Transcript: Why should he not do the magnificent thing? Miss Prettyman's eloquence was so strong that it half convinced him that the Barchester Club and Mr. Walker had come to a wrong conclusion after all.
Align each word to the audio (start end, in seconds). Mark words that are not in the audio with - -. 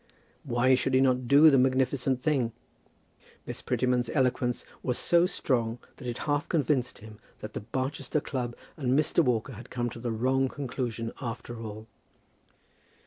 Why 0.43 0.73
should 0.73 0.95
he 0.95 0.99
not 0.99 1.27
do 1.27 1.51
the 1.51 1.59
magnificent 1.59 2.19
thing? 2.23 2.53
Miss 3.45 3.61
Prettyman's 3.61 4.09
eloquence 4.09 4.65
was 4.81 4.97
so 4.97 5.27
strong 5.27 5.77
that 5.97 6.07
it 6.07 6.17
half 6.25 6.49
convinced 6.49 6.97
him 6.97 7.19
that 7.37 7.53
the 7.53 7.59
Barchester 7.59 8.19
Club 8.19 8.55
and 8.77 8.97
Mr. 8.97 9.23
Walker 9.23 9.53
had 9.53 9.69
come 9.69 9.91
to 9.91 10.01
a 10.03 10.09
wrong 10.09 10.47
conclusion 10.47 11.11
after 11.21 11.61
all. 11.61 11.85